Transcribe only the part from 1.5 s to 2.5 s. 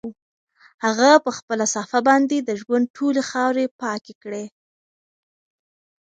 صافه باندې د